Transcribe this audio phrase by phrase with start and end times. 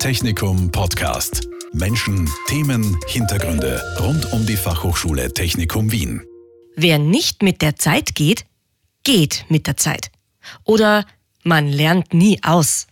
[0.00, 1.46] Technikum Podcast.
[1.74, 6.22] Menschen, Themen, Hintergründe rund um die Fachhochschule Technikum Wien.
[6.74, 8.46] Wer nicht mit der Zeit geht,
[9.04, 10.10] geht mit der Zeit.
[10.64, 11.04] Oder
[11.44, 12.86] man lernt nie aus.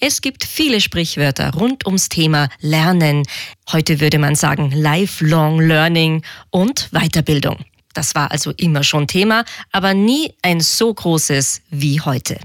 [0.00, 3.24] Es gibt viele Sprichwörter rund ums Thema Lernen.
[3.70, 7.66] Heute würde man sagen Lifelong Learning und Weiterbildung.
[7.92, 12.38] Das war also immer schon Thema, aber nie ein so großes wie heute.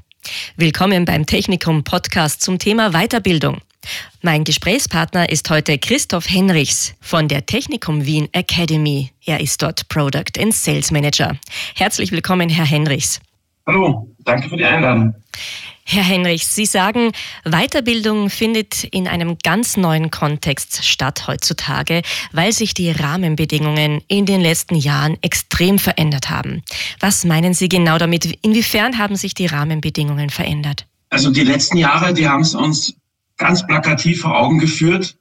[0.57, 3.61] Willkommen beim Technikum Podcast zum Thema Weiterbildung.
[4.21, 9.11] Mein Gesprächspartner ist heute Christoph Henrichs von der Technikum Wien Academy.
[9.25, 11.37] Er ist dort Product and Sales Manager.
[11.75, 13.19] Herzlich willkommen, Herr Henrichs.
[13.65, 15.15] Hallo, danke für die Einladung.
[15.83, 17.11] Herr Henrich, Sie sagen,
[17.43, 22.01] Weiterbildung findet in einem ganz neuen Kontext statt heutzutage,
[22.31, 26.63] weil sich die Rahmenbedingungen in den letzten Jahren extrem verändert haben.
[26.99, 28.25] Was meinen Sie genau damit?
[28.43, 30.85] Inwiefern haben sich die Rahmenbedingungen verändert?
[31.09, 32.95] Also die letzten Jahre, die haben es uns
[33.41, 35.17] ganz plakativ vor Augen geführt.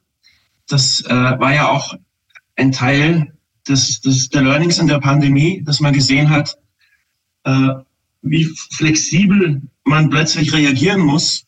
[0.67, 1.95] Das äh, war ja auch
[2.55, 3.33] ein Teil
[3.67, 6.57] des, des, der Learnings in der Pandemie, dass man gesehen hat,
[7.43, 7.69] äh,
[8.21, 11.47] wie flexibel man plötzlich reagieren muss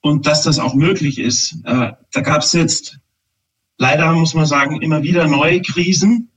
[0.00, 1.58] und dass das auch möglich ist.
[1.64, 2.98] Äh, da gab es jetzt
[3.76, 6.30] leider, muss man sagen, immer wieder neue Krisen.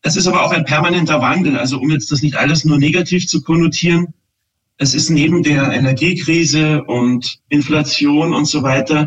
[0.00, 1.58] Es ist aber auch ein permanenter Wandel.
[1.58, 4.14] Also um jetzt das nicht alles nur negativ zu konnotieren,
[4.76, 9.06] es ist neben der Energiekrise und Inflation und so weiter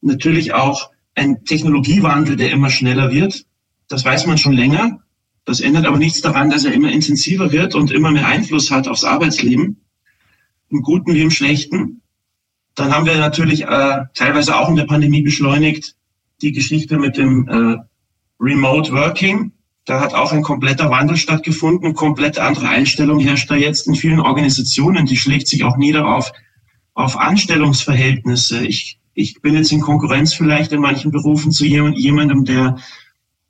[0.00, 3.44] natürlich auch ein Technologiewandel, der immer schneller wird.
[3.88, 5.00] Das weiß man schon länger.
[5.44, 8.86] Das ändert aber nichts daran, dass er immer intensiver wird und immer mehr Einfluss hat
[8.86, 9.80] aufs Arbeitsleben,
[10.68, 12.02] im Guten wie im Schlechten.
[12.74, 15.96] Dann haben wir natürlich äh, teilweise auch in der Pandemie beschleunigt
[16.42, 17.76] die Geschichte mit dem äh,
[18.38, 19.52] Remote Working.
[19.88, 24.20] Da hat auch ein kompletter Wandel stattgefunden, komplett andere Einstellung herrscht da jetzt in vielen
[24.20, 25.06] Organisationen.
[25.06, 26.30] Die schlägt sich auch nieder auf,
[26.92, 28.66] auf Anstellungsverhältnisse.
[28.66, 32.76] Ich, ich bin jetzt in Konkurrenz vielleicht in manchen Berufen zu jemandem, der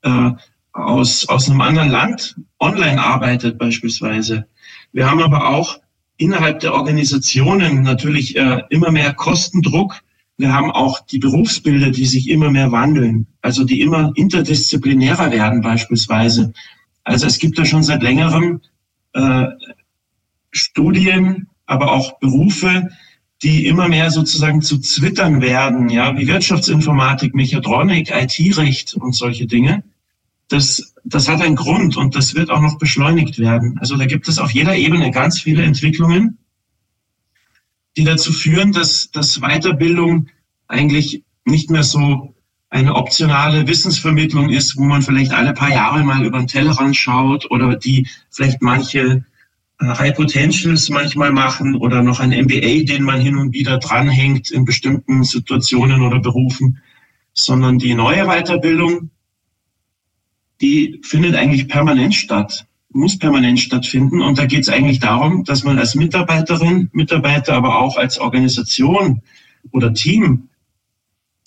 [0.02, 0.30] äh,
[0.70, 4.46] aus, aus einem anderen Land online arbeitet beispielsweise.
[4.92, 5.80] Wir haben aber auch
[6.18, 10.02] innerhalb der Organisationen natürlich äh, immer mehr Kostendruck.
[10.38, 15.60] Wir haben auch die Berufsbilder, die sich immer mehr wandeln, also die immer interdisziplinärer werden
[15.60, 16.52] beispielsweise.
[17.04, 18.60] Also es gibt da schon seit längerem
[19.12, 19.46] äh,
[20.50, 22.88] Studien, aber auch Berufe,
[23.42, 29.82] die immer mehr sozusagen zu Zwittern werden, ja, wie Wirtschaftsinformatik, Mechatronik, IT-Recht und solche Dinge
[30.48, 33.78] das, das hat einen Grund und das wird auch noch beschleunigt werden.
[33.80, 36.38] Also da gibt es auf jeder Ebene ganz viele Entwicklungen,
[37.98, 40.28] die dazu führen, dass, dass Weiterbildung
[40.68, 42.32] eigentlich nicht mehr so
[42.70, 47.50] eine optionale Wissensvermittlung ist, wo man vielleicht alle paar Jahre mal über den Tellerrand schaut
[47.50, 49.24] oder die vielleicht manche
[49.80, 54.52] äh, High Potentials manchmal machen oder noch ein MBA, den man hin und wieder dranhängt
[54.52, 56.80] in bestimmten Situationen oder Berufen,
[57.32, 59.10] sondern die neue Weiterbildung,
[60.60, 64.22] die findet eigentlich permanent statt, muss permanent stattfinden.
[64.22, 69.22] Und da geht es eigentlich darum, dass man als Mitarbeiterin, Mitarbeiter, aber auch als Organisation
[69.72, 70.48] oder Team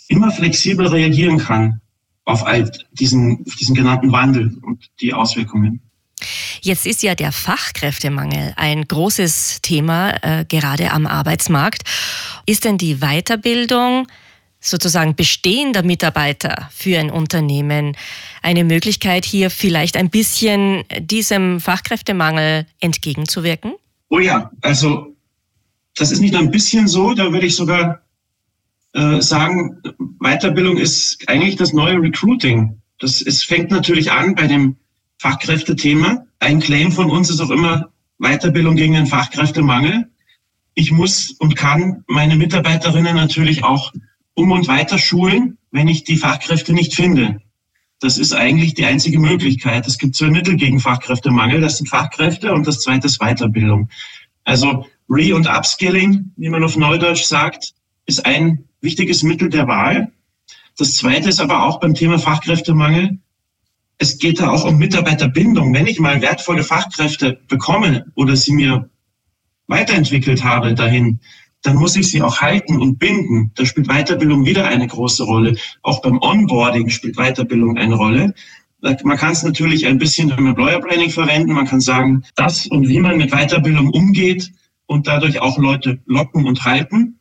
[0.08, 1.82] immer flexibel reagieren kann
[2.26, 5.82] auf all diesen, diesen genannten Wandel und die Auswirkungen.
[6.62, 11.82] Jetzt ist ja der Fachkräftemangel ein großes Thema, äh, gerade am Arbeitsmarkt.
[12.46, 14.08] Ist denn die Weiterbildung
[14.62, 17.98] sozusagen bestehender Mitarbeiter für ein Unternehmen
[18.42, 23.74] eine Möglichkeit, hier vielleicht ein bisschen diesem Fachkräftemangel entgegenzuwirken?
[24.10, 25.16] Oh ja, also
[25.96, 28.02] das ist nicht nur ein bisschen so, da würde ich sogar
[28.94, 29.82] äh, sagen,
[30.20, 32.78] Weiterbildung ist eigentlich das neue Recruiting.
[33.00, 34.76] Das es fängt natürlich an bei dem
[35.20, 36.26] Fachkräftethema.
[36.40, 37.90] Ein Claim von uns ist auch immer
[38.20, 40.08] Weiterbildung gegen den Fachkräftemangel.
[40.74, 43.92] Ich muss und kann meine Mitarbeiterinnen natürlich auch
[44.34, 47.42] um und weiter schulen, wenn ich die Fachkräfte nicht finde.
[48.00, 49.86] Das ist eigentlich die einzige Möglichkeit.
[49.86, 51.62] Es gibt zwei Mittel gegen Fachkräftemangel.
[51.62, 53.90] Das sind Fachkräfte und das zweite ist Weiterbildung.
[54.44, 57.74] Also Re- und Upskilling, wie man auf Neudeutsch sagt,
[58.08, 60.12] ist ein wichtiges Mittel der Wahl.
[60.78, 63.20] Das zweite ist aber auch beim Thema Fachkräftemangel.
[64.00, 65.74] Es geht da auch um Mitarbeiterbindung.
[65.74, 68.90] Wenn ich mal wertvolle Fachkräfte bekomme oder sie mir
[69.68, 71.20] weiterentwickelt habe dahin,
[71.62, 73.52] dann muss ich sie auch halten und binden.
[73.56, 75.58] Da spielt Weiterbildung wieder eine große Rolle.
[75.84, 78.34] Auch beim Onboarding spielt Weiterbildung eine Rolle.
[79.04, 81.54] Man kann es natürlich ein bisschen im Employer Planning verwenden.
[81.54, 84.52] Man kann sagen, das und wie man mit Weiterbildung umgeht
[84.88, 87.20] und dadurch auch Leute locken und halten.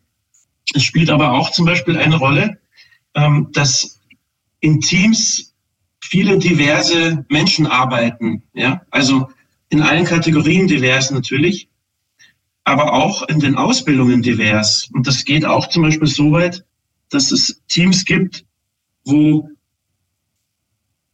[0.75, 2.59] Es spielt aber auch zum Beispiel eine Rolle,
[3.15, 4.01] ähm, dass
[4.61, 5.55] in Teams
[6.01, 8.43] viele diverse Menschen arbeiten.
[8.55, 9.29] Ja, also
[9.69, 11.70] in allen Kategorien divers natürlich
[12.65, 14.89] aber auch in den Ausbildungen divers.
[14.93, 16.65] Und das geht auch zum Beispiel so weit,
[17.11, 18.45] dass es Teams gibt,
[19.05, 19.49] wo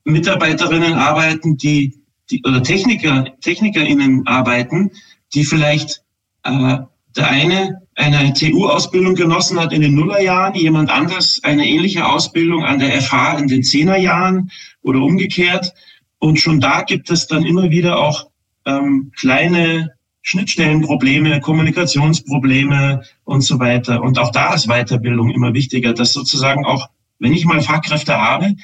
[0.04, 4.90] Mitarbeiterinnen arbeiten, die, die oder Techniker, TechnikerInnen arbeiten,
[5.34, 6.02] die vielleicht
[6.44, 6.78] äh,
[7.16, 12.78] der eine eine TU-Ausbildung genossen hat in den Nullerjahren, jemand anders eine ähnliche Ausbildung an
[12.78, 14.50] der FH in den Zehnerjahren
[14.82, 15.72] oder umgekehrt.
[16.18, 18.28] Und schon da gibt es dann immer wieder auch
[18.66, 19.95] ähm, kleine
[20.26, 24.02] Schnittstellenprobleme, Kommunikationsprobleme und so weiter.
[24.02, 26.88] Und auch da ist Weiterbildung immer wichtiger, dass sozusagen auch,
[27.20, 28.56] wenn ich mal Fachkräfte habe,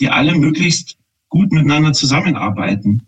[0.00, 0.96] die alle möglichst
[1.28, 3.06] gut miteinander zusammenarbeiten.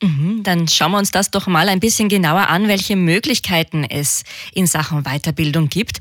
[0.00, 4.22] Mhm, dann schauen wir uns das doch mal ein bisschen genauer an, welche Möglichkeiten es
[4.54, 5.98] in Sachen Weiterbildung gibt.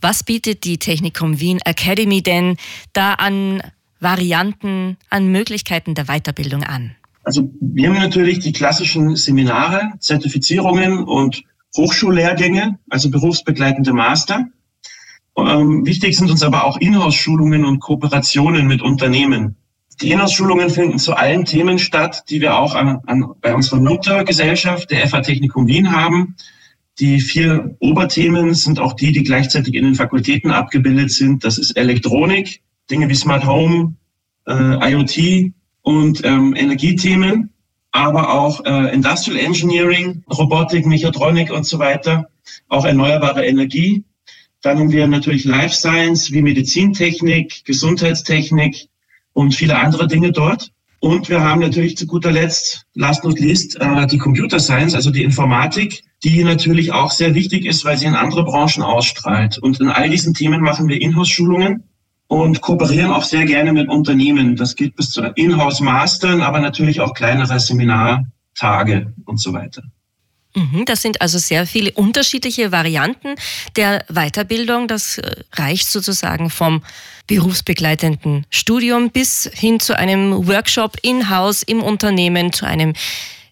[0.00, 2.56] Was bietet die Technikum Wien Academy denn
[2.92, 3.60] da an
[3.98, 6.94] Varianten, an Möglichkeiten der Weiterbildung an?
[7.24, 11.44] Also wir haben natürlich die klassischen Seminare, Zertifizierungen und
[11.76, 14.48] Hochschullehrgänge, also berufsbegleitende Master.
[15.36, 19.56] Ähm, wichtig sind uns aber auch Inhouse-Schulungen und Kooperationen mit Unternehmen.
[20.02, 24.90] Die Inhouse-Schulungen finden zu allen Themen statt, die wir auch an, an, bei unserer Muttergesellschaft,
[24.90, 26.36] der FA Technikum Wien, haben.
[26.98, 31.44] Die vier Oberthemen sind auch die, die gleichzeitig in den Fakultäten abgebildet sind.
[31.44, 33.94] Das ist Elektronik, Dinge wie Smart Home,
[34.46, 35.52] äh, IoT
[35.82, 37.50] und ähm, Energiethemen,
[37.90, 42.28] aber auch äh, Industrial Engineering, Robotik, Mechatronik und so weiter,
[42.68, 44.04] auch erneuerbare Energie.
[44.62, 48.88] Dann haben wir natürlich Life Science wie Medizintechnik, Gesundheitstechnik,
[49.32, 50.70] und viele andere Dinge dort.
[51.00, 55.10] Und wir haben natürlich zu guter Letzt, last not least, äh, die Computer Science, also
[55.10, 59.58] die Informatik, die natürlich auch sehr wichtig ist, weil sie in andere Branchen ausstrahlt.
[59.58, 61.82] Und in all diesen Themen machen wir Inhouse-Schulungen
[62.32, 64.56] und kooperieren auch sehr gerne mit Unternehmen.
[64.56, 69.82] Das geht bis zu Inhouse-Mastern, aber natürlich auch kleinere Seminartage und so weiter.
[70.56, 73.34] Mhm, das sind also sehr viele unterschiedliche Varianten
[73.76, 74.88] der Weiterbildung.
[74.88, 76.82] Das äh, reicht sozusagen vom
[77.26, 82.94] berufsbegleitenden Studium bis hin zu einem Workshop in-house im Unternehmen, zu einem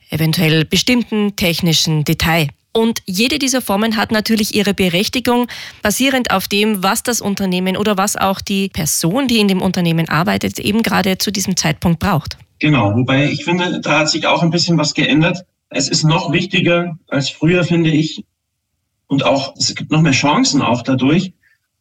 [0.08, 2.48] eventuell bestimmten technischen Detail.
[2.72, 5.48] Und jede dieser Formen hat natürlich ihre Berechtigung,
[5.82, 10.08] basierend auf dem, was das Unternehmen oder was auch die Person, die in dem Unternehmen
[10.08, 12.36] arbeitet, eben gerade zu diesem Zeitpunkt braucht.
[12.60, 16.32] Genau, wobei ich finde, da hat sich auch ein bisschen was geändert es ist noch
[16.32, 18.24] wichtiger als früher, finde ich,
[19.06, 21.32] und auch, es gibt noch mehr Chancen auch dadurch,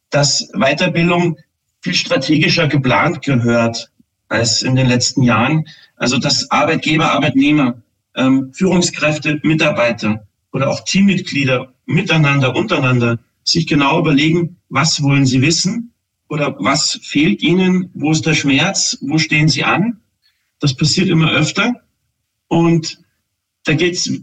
[0.10, 1.38] dass Weiterbildung
[1.82, 3.92] viel strategischer geplant gehört
[4.30, 5.68] als in den letzten Jahren.
[5.96, 7.82] Also dass Arbeitgeber, Arbeitnehmer,
[8.16, 15.94] ähm, Führungskräfte, Mitarbeiter oder auch Teammitglieder miteinander, untereinander sich genau überlegen, was wollen sie wissen
[16.28, 20.00] oder was fehlt ihnen, wo ist der Schmerz, wo stehen sie an.
[20.60, 21.74] Das passiert immer öfter.
[22.48, 23.02] Und
[23.64, 24.22] da geht es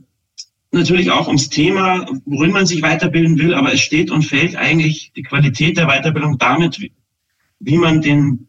[0.70, 5.12] natürlich auch ums Thema, worin man sich weiterbilden will, aber es steht und fällt eigentlich
[5.16, 6.80] die Qualität der Weiterbildung damit,
[7.58, 8.48] wie, man den,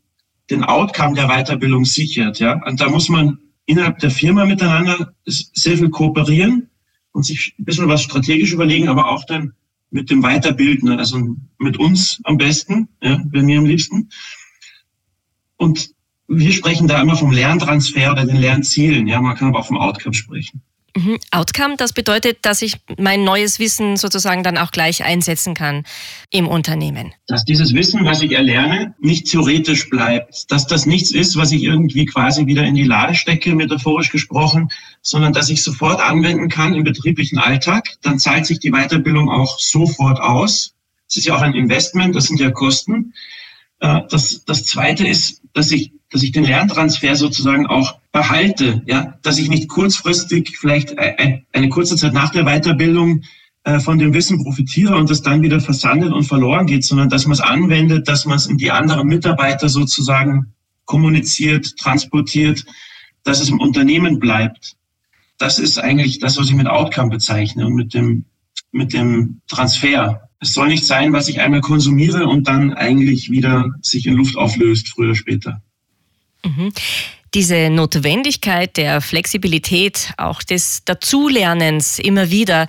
[0.50, 2.40] den Outcome der Weiterbildung sichert.
[2.40, 2.62] Ja?
[2.66, 6.70] Und da muss man innerhalb der Firma miteinander sehr viel kooperieren
[7.18, 9.54] und sich ein bisschen was strategisch überlegen, aber auch dann
[9.90, 14.10] mit dem Weiterbilden, also mit uns am besten, ja, bei mir am liebsten.
[15.56, 15.90] Und
[16.28, 19.08] wir sprechen da immer vom Lerntransfer oder den Lernzielen.
[19.08, 20.62] Ja, man kann aber auch vom Outcome sprechen.
[20.98, 21.20] Mhm.
[21.30, 25.84] Outcome, das bedeutet, dass ich mein neues Wissen sozusagen dann auch gleich einsetzen kann
[26.32, 27.14] im Unternehmen.
[27.28, 30.52] Dass dieses Wissen, was ich erlerne, nicht theoretisch bleibt.
[30.52, 34.70] Dass das nichts ist, was ich irgendwie quasi wieder in die Lade stecke, metaphorisch gesprochen,
[35.04, 37.90] sondern dass ich sofort anwenden kann im betrieblichen Alltag.
[38.02, 40.74] Dann zahlt sich die Weiterbildung auch sofort aus.
[41.08, 43.14] Es ist ja auch ein Investment, das sind ja Kosten.
[43.82, 49.18] Äh, das, das Zweite ist, dass ich dass ich den Lerntransfer sozusagen auch behalte, ja,
[49.24, 53.24] dass ich nicht kurzfristig vielleicht eine kurze Zeit nach der Weiterbildung
[53.64, 57.26] äh, von dem Wissen profitiere und das dann wieder versandet und verloren geht, sondern dass
[57.26, 60.54] man es anwendet, dass man es in die anderen Mitarbeiter sozusagen
[60.86, 62.66] kommuniziert, transportiert,
[63.24, 64.78] dass es im Unternehmen bleibt.
[65.38, 68.24] Das ist eigentlich das, was ich mit Outcome bezeichne und mit dem,
[68.72, 70.30] mit dem Transfer.
[70.40, 74.38] Es soll nicht sein, was ich einmal konsumiere und dann eigentlich wieder sich in Luft
[74.38, 75.62] auflöst, früher oder später.
[76.48, 76.74] Mhm.
[77.34, 82.68] Diese Notwendigkeit der Flexibilität, auch des Dazulernens immer wieder,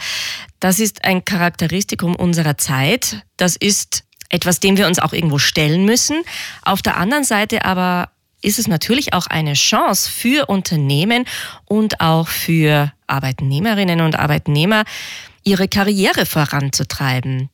[0.61, 3.23] das ist ein Charakteristikum unserer Zeit.
[3.37, 6.23] Das ist etwas, dem wir uns auch irgendwo stellen müssen.
[6.63, 8.11] Auf der anderen Seite aber
[8.43, 11.25] ist es natürlich auch eine Chance für Unternehmen
[11.65, 14.85] und auch für Arbeitnehmerinnen und Arbeitnehmer,
[15.45, 17.49] ihre Karriere voranzutreiben.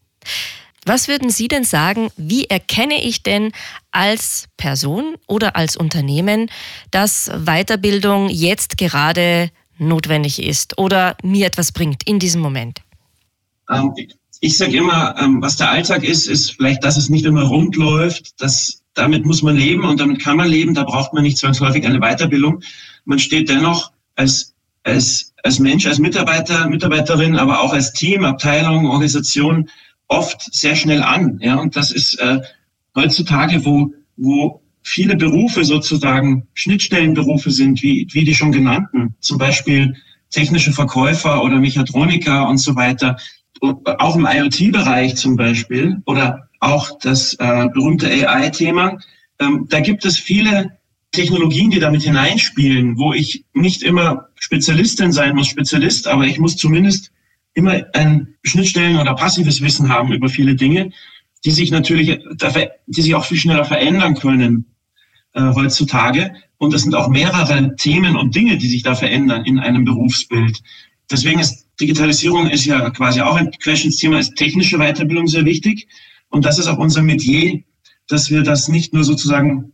[0.86, 3.52] Was würden Sie denn sagen, wie erkenne ich denn
[3.90, 6.50] als Person oder als Unternehmen,
[6.90, 12.80] dass Weiterbildung jetzt gerade notwendig ist oder mir etwas bringt in diesem Moment?
[13.70, 13.94] Ähm,
[14.40, 17.76] ich sage immer, ähm, was der Alltag ist, ist vielleicht, dass es nicht immer rund
[17.76, 18.40] läuft.
[18.42, 20.74] Das, damit muss man leben und damit kann man leben.
[20.74, 22.60] Da braucht man nicht zwangsläufig eine Weiterbildung.
[23.06, 28.86] Man steht dennoch als, als, als Mensch, als Mitarbeiter, Mitarbeiterin, aber auch als Team, Abteilung,
[28.86, 29.70] Organisation
[30.08, 31.38] oft sehr schnell an.
[31.42, 32.40] Ja, und das ist äh,
[32.94, 39.94] heutzutage, wo, wo viele Berufe sozusagen Schnittstellenberufe sind, wie, wie die schon genannten, zum Beispiel
[40.30, 43.16] technische Verkäufer oder Mechatroniker und so weiter,
[43.60, 48.98] auch im IoT-Bereich zum Beispiel oder auch das äh, berühmte AI-Thema,
[49.38, 50.76] ähm, da gibt es viele
[51.12, 56.56] Technologien, die damit hineinspielen, wo ich nicht immer Spezialistin sein muss, Spezialist, aber ich muss
[56.56, 57.12] zumindest
[57.54, 60.90] immer ein Schnittstellen oder passives Wissen haben über viele Dinge,
[61.44, 62.20] die sich natürlich,
[62.86, 64.66] die sich auch viel schneller verändern können
[65.34, 66.32] äh, heutzutage.
[66.58, 70.62] Und es sind auch mehrere Themen und Dinge, die sich da verändern in einem Berufsbild.
[71.10, 75.88] Deswegen ist Digitalisierung ist ja quasi auch ein Querschnittsthema, ist technische Weiterbildung sehr wichtig.
[76.28, 77.62] Und das ist auch unser Metier,
[78.08, 79.72] dass wir das nicht nur sozusagen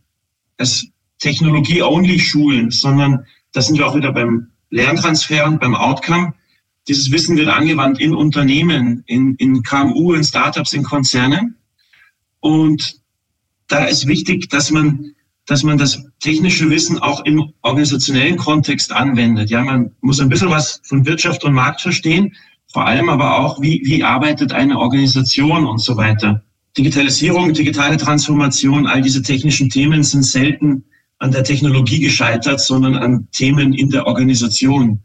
[0.57, 0.87] als
[1.19, 6.33] Technologie-only schulen, sondern da sind wir auch wieder beim Lerntransfer und beim Outcome.
[6.87, 11.55] Dieses Wissen wird angewandt in Unternehmen, in, in KMU, in Startups, in Konzernen.
[12.39, 12.99] Und
[13.67, 15.13] da ist wichtig, dass man
[15.45, 19.49] dass man das technische Wissen auch im organisationellen Kontext anwendet.
[19.49, 22.35] Ja, man muss ein bisschen was von Wirtschaft und Markt verstehen,
[22.71, 26.43] vor allem aber auch, wie, wie arbeitet eine Organisation und so weiter.
[26.77, 30.85] Digitalisierung, digitale Transformation, all diese technischen Themen sind selten
[31.17, 35.01] an der Technologie gescheitert, sondern an Themen in der Organisation.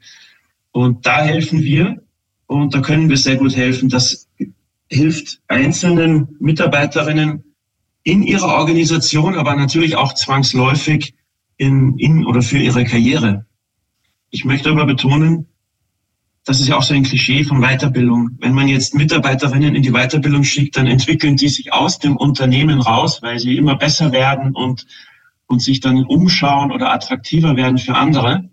[0.77, 2.03] Und da helfen wir
[2.47, 3.89] und da können wir sehr gut helfen.
[3.89, 4.29] Das
[4.91, 7.45] hilft einzelnen Mitarbeiterinnen
[8.03, 11.15] in ihrer Organisation, aber natürlich auch zwangsläufig
[11.57, 13.47] in, in oder für ihre Karriere.
[14.29, 15.47] Ich möchte aber betonen,
[16.45, 18.33] das ist ja auch so ein Klischee von Weiterbildung.
[18.41, 22.83] Wenn man jetzt Mitarbeiterinnen in die Weiterbildung schickt, dann entwickeln die sich aus dem Unternehmen
[22.83, 24.87] raus, weil sie immer besser werden und,
[25.47, 28.51] und sich dann umschauen oder attraktiver werden für andere.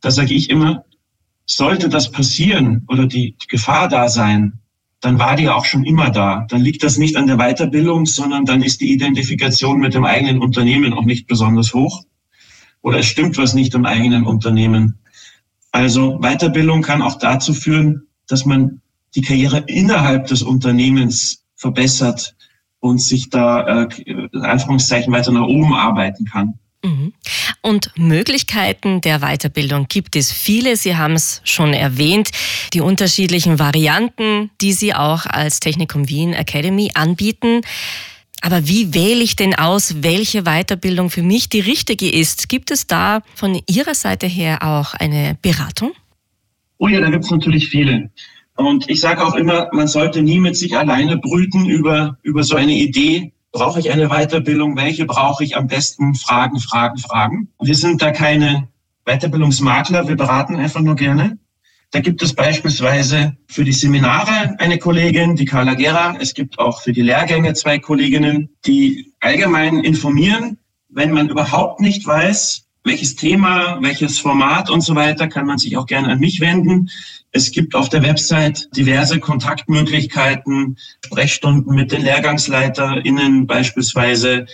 [0.00, 0.84] Da sage ich immer,
[1.46, 4.60] sollte das passieren oder die, Gefahr da sein,
[5.00, 6.46] dann war die auch schon immer da.
[6.48, 10.40] Dann liegt das nicht an der Weiterbildung, sondern dann ist die Identifikation mit dem eigenen
[10.40, 12.04] Unternehmen auch nicht besonders hoch.
[12.82, 14.98] Oder es stimmt was nicht im eigenen Unternehmen.
[15.70, 18.80] Also Weiterbildung kann auch dazu führen, dass man
[19.14, 22.34] die Karriere innerhalb des Unternehmens verbessert
[22.80, 26.58] und sich da äh, in Anführungszeichen weiter nach oben arbeiten kann.
[26.86, 27.12] Mhm.
[27.62, 30.76] Und Möglichkeiten der Weiterbildung gibt es viele.
[30.76, 32.30] Sie haben es schon erwähnt,
[32.72, 37.62] die unterschiedlichen Varianten, die Sie auch als Technikum Wien Academy anbieten.
[38.40, 42.48] Aber wie wähle ich denn aus, welche Weiterbildung für mich die richtige ist?
[42.48, 45.92] Gibt es da von Ihrer Seite her auch eine Beratung?
[46.78, 48.10] Oh ja, da gibt es natürlich viele.
[48.54, 52.54] Und ich sage auch immer, man sollte nie mit sich alleine brüten über, über so
[52.54, 54.76] eine Idee, Brauche ich eine Weiterbildung?
[54.76, 56.14] Welche brauche ich am besten?
[56.14, 57.48] Fragen, Fragen, Fragen.
[57.58, 58.68] Wir sind da keine
[59.06, 61.38] Weiterbildungsmakler, wir beraten einfach nur gerne.
[61.90, 66.16] Da gibt es beispielsweise für die Seminare eine Kollegin, die Carla Gera.
[66.20, 70.58] Es gibt auch für die Lehrgänge zwei Kolleginnen, die allgemein informieren.
[70.90, 75.76] Wenn man überhaupt nicht weiß, welches Thema, welches Format und so weiter, kann man sich
[75.76, 76.88] auch gerne an mich wenden.
[77.32, 84.46] Es gibt auf der Website diverse Kontaktmöglichkeiten, Sprechstunden mit den LehrgangsleiterInnen beispielsweise,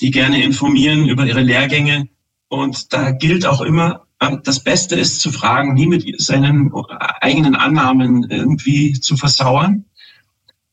[0.00, 2.08] die gerne informieren über ihre Lehrgänge.
[2.48, 4.06] Und da gilt auch immer,
[4.44, 6.72] das Beste ist zu fragen, nie mit seinen
[7.20, 9.84] eigenen Annahmen irgendwie zu versauern.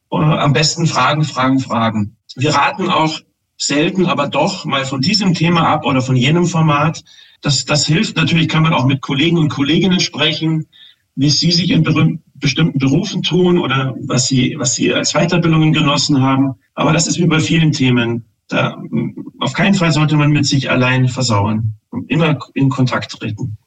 [0.10, 2.16] Am besten fragen, fragen, fragen.
[2.36, 3.20] Wir raten auch
[3.58, 7.04] selten, aber doch mal von diesem Thema ab oder von jenem Format.
[7.42, 8.16] Das, das hilft.
[8.16, 10.68] Natürlich kann man auch mit Kollegen und Kolleginnen sprechen,
[11.16, 11.84] wie sie sich in
[12.36, 16.56] bestimmten Berufen tun oder was sie, was sie als Weiterbildungen genossen haben.
[16.76, 18.26] Aber das ist wie bei vielen Themen.
[18.48, 18.82] Da,
[19.40, 21.74] auf keinen Fall sollte man mit sich allein versauern.
[22.08, 23.58] Immer in Kontakt treten.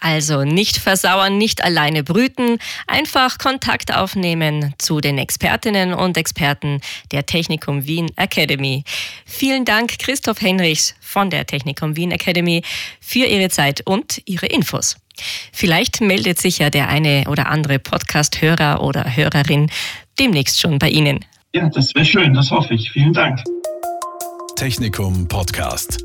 [0.00, 7.26] Also nicht versauern, nicht alleine brüten, einfach Kontakt aufnehmen zu den Expertinnen und Experten der
[7.26, 8.84] Technikum Wien Academy.
[9.24, 12.62] Vielen Dank, Christoph Henrichs von der Technikum Wien Academy,
[13.00, 14.96] für Ihre Zeit und Ihre Infos.
[15.52, 19.70] Vielleicht meldet sich ja der eine oder andere Podcast-Hörer oder Hörerin
[20.18, 21.24] demnächst schon bei Ihnen.
[21.54, 22.90] Ja, das wäre schön, das hoffe ich.
[22.92, 23.40] Vielen Dank.
[24.56, 26.04] Technikum Podcast.